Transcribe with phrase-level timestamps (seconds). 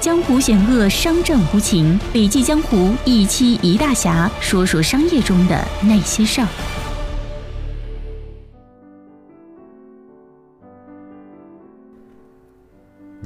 [0.00, 2.00] 江湖险恶，商战无情。
[2.10, 6.48] 笔记江湖一期一大侠，说说商业中的那些事儿。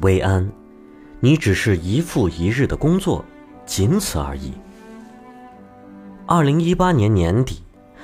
[0.03, 0.51] 薇安，
[1.21, 3.25] 你只是一复一日的工作，
[3.65, 4.53] 仅此而已。
[6.27, 7.63] 二零一八年年底，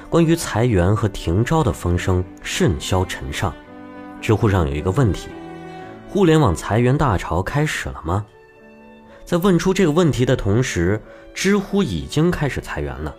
[0.09, 3.53] 关于裁员和停招的风声甚嚣尘上。
[4.21, 5.29] 知乎上有一个问题：
[6.09, 8.25] 互联网裁员大潮开始了吗？
[9.31, 11.01] 在问出这个问题的同时，
[11.33, 13.15] 知乎已经开始裁员了。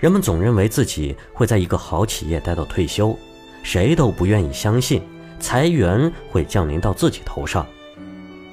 [0.00, 3.16] 人们总认为自己会在一个好企业待到退休，
[3.62, 5.00] 谁都不愿意相信
[5.38, 7.64] 裁员会降临到自己头上。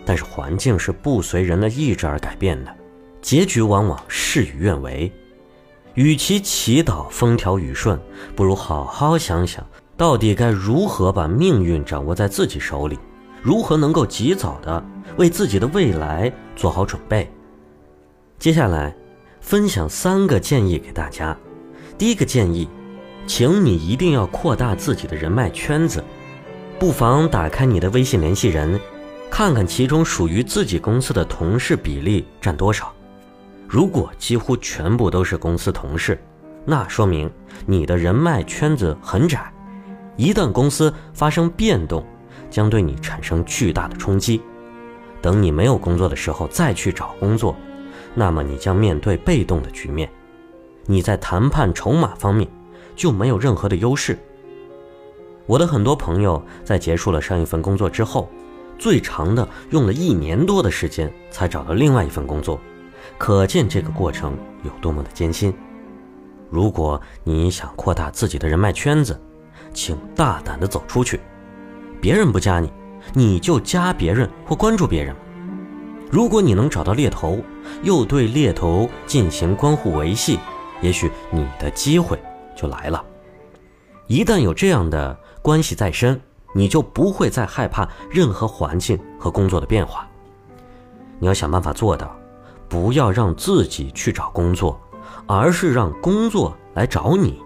[0.05, 2.71] 但是环境是不随人的意志而改变的，
[3.19, 5.11] 结局往往事与愿违。
[5.95, 7.99] 与其祈祷风调雨顺，
[8.35, 9.65] 不如好好想想，
[9.97, 12.99] 到底该如何把命运掌握在自己手里，
[13.43, 14.81] 如何能够及早的
[15.17, 17.29] 为自己的未来做好准备。
[18.39, 18.95] 接下来，
[19.41, 21.37] 分享三个建议给大家。
[21.97, 22.69] 第一个建议，
[23.27, 26.01] 请你一定要扩大自己的人脉圈子，
[26.79, 28.79] 不妨打开你的微信联系人，
[29.29, 32.93] 看看其中属于自己公司的同事比例占多少。
[33.67, 36.17] 如果几乎全部都是公司同事，
[36.65, 37.29] 那说明
[37.65, 39.51] 你的人脉圈子很窄。
[40.15, 42.05] 一旦公司发生变动，
[42.53, 44.39] 将对你产生巨大的冲击。
[45.19, 47.55] 等你没有工作的时候再去找工作，
[48.13, 50.07] 那么你将面对被动的局面。
[50.85, 52.47] 你在谈判筹码方面
[52.95, 54.19] 就没有任何的优势。
[55.47, 58.29] 我的很多朋友在结束了上一份工作之后，
[58.77, 62.59] 最长的用了一年多的时间才找到另外一份工作。
[63.17, 65.51] 可见这个过程有多么的艰辛。
[66.49, 69.19] 如果你想扩大自己的人脉圈子，
[69.73, 71.19] 请大胆的走出去。
[72.03, 72.69] 别人不加你，
[73.13, 75.15] 你就加别人或关注别人。
[76.11, 77.39] 如果你能找到猎头，
[77.81, 80.37] 又对猎头进行关户维系，
[80.81, 82.21] 也许你的机会
[82.57, 83.01] 就来了。
[84.07, 86.19] 一旦有这样的关系在身，
[86.53, 90.05] 你就不会再害怕任何环境和工作的变化。
[91.19, 92.13] 你要想办法做到。
[92.67, 94.81] 不要让自己去找工作，
[95.27, 97.39] 而是让工作来找你。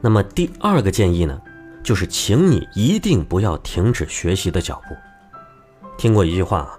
[0.00, 1.38] 那么第二个建议呢，
[1.82, 4.96] 就是请你一定不要停止学习的脚步。
[5.98, 6.78] 听过一句话啊，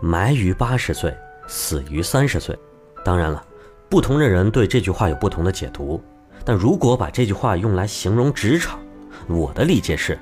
[0.00, 1.16] 埋于八十岁，
[1.46, 2.58] 死于三十岁。
[3.04, 3.42] 当然了，
[3.88, 6.02] 不同的人对这句话有不同的解读。
[6.44, 8.78] 但如果把这句话用来形容职场，
[9.26, 10.18] 我的理解是：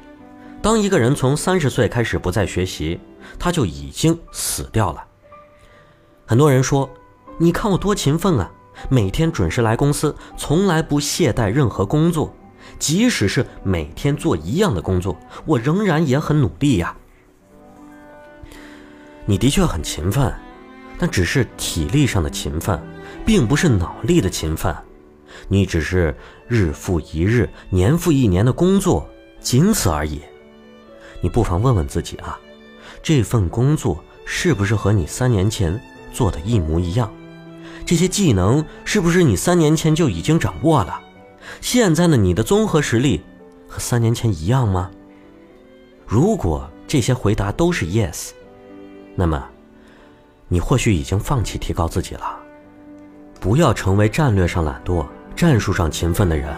[0.61, 3.01] 当一个人从三十岁开始不再学习，
[3.39, 5.05] 他就已经死掉了。
[6.27, 6.89] 很多人说
[7.39, 8.51] ：“你看我多勤奋啊，
[8.89, 12.35] 每天准时来公司，从来不懈怠任何工作，
[12.79, 16.97] 即使是每天做一样的工作，我仍然也很努力呀。”
[19.27, 20.33] 你的确很勤奋，
[20.99, 22.81] 但只是体力上的勤奋，
[23.25, 24.75] 并不是脑力的勤奋。
[25.49, 26.15] 你只是
[26.49, 29.09] 日复一日、年复一年的工作，
[29.41, 30.21] 仅此而已。
[31.21, 32.39] 你不妨问问自己啊，
[33.03, 35.79] 这份工作是不是和你三年前？
[36.13, 37.13] 做的一模一样，
[37.85, 40.99] 这些技能是不是你三年前就已经掌握了？
[41.61, 43.23] 现在的你的综合实力
[43.69, 44.91] 和三年前一样吗？
[46.07, 48.31] 如果这些回答都是 yes，
[49.15, 49.49] 那么
[50.49, 52.39] 你或许已经放弃提高自己了。
[53.41, 56.49] 不要成为战略上懒惰、战术上勤奋的人，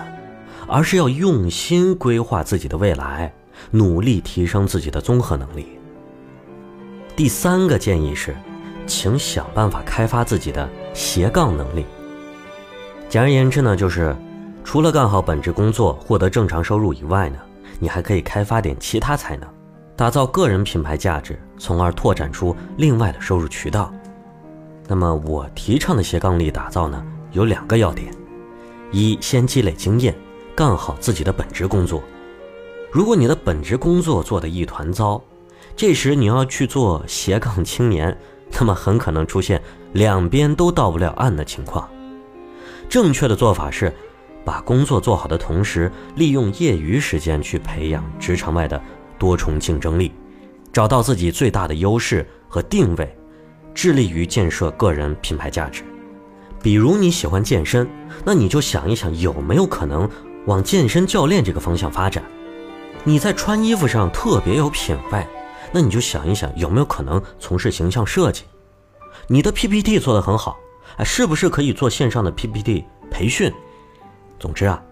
[0.66, 3.32] 而是要用心规划自己的未来，
[3.70, 5.78] 努力提升自己的综合能力。
[7.16, 8.36] 第三个建议是。
[8.90, 11.84] 请想办法开发自己的斜杠能力。
[13.06, 14.16] 简而言之呢，就是
[14.68, 17.38] 除了干好本职工作、获得正常收入以外呢，
[17.80, 19.48] 你还可以开发点其他才能，
[19.96, 23.90] 打造个人品牌价值，从而拓展出另外的收入渠道。
[24.86, 27.02] 那么我提倡的斜杠力打造呢，
[27.32, 28.12] 有两个要点：
[28.92, 30.14] 一，先积累经验，
[30.54, 32.02] 干好自己的本职工作。
[32.92, 35.18] 如果你的本职工作做得一团糟，
[35.76, 38.14] 这时你要去做斜杠青年。
[38.52, 39.62] 那么很可能出现
[39.94, 41.88] 两边都到不了岸的情况。
[42.86, 43.94] 正确的做法是，
[44.48, 48.80] 把工作做好的同时，利用业余时间去培养职场外的
[49.18, 50.10] 多重竞争力，
[50.72, 53.14] 找到自己最大的优势和定位，
[53.74, 55.82] 致力于建设个人品牌价值。
[56.62, 57.86] 比如你喜欢健身，
[58.24, 60.08] 那你就想一想有没有可能
[60.46, 62.24] 往健身教练这个方向发展。
[63.04, 65.26] 你在穿衣服上特别有品味。
[65.72, 68.44] 那你就想一想，有没有可能从事形象设计？
[69.26, 70.56] 你的 PPT 做得很好，
[70.96, 73.52] 哎，是不是可以做线上的 PPT 培训？
[74.38, 74.82] 总之啊，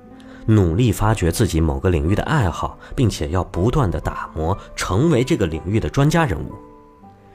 [0.46, 6.52] 努力发掘自己某个领域的爱好，并且要不断的打磨，成为这个领域的专家人物。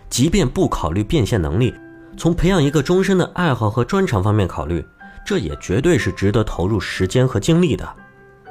[0.10, 1.74] 即便不考虑变现能力，
[2.18, 4.86] 从培养一个终身的爱好和专长方面考虑，
[5.26, 7.88] 这也绝对是值得投入时间和精力的。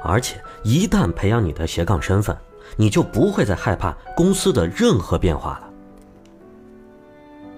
[0.03, 2.35] 而且，一旦培养你的斜杠身份，
[2.75, 5.69] 你就不会再害怕公司的任何变化了。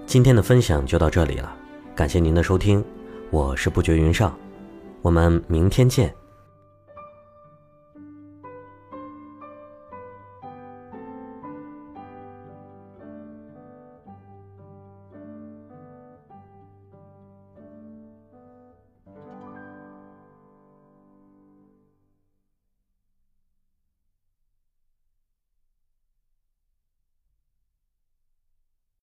[0.06, 1.50] 今天的分享就到这里了，
[1.96, 2.84] 感谢您的收听，
[3.32, 4.38] 我是不觉云上，
[5.04, 6.23] 我们明天见。